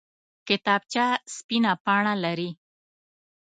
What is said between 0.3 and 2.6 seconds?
کتابچه سپینه پاڼه لري